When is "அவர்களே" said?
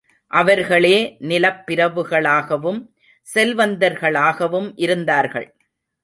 0.27-1.15